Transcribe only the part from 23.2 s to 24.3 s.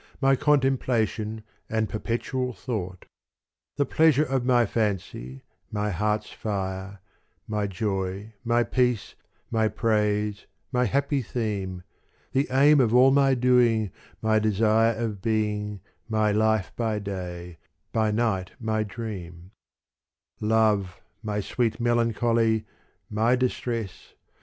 distress.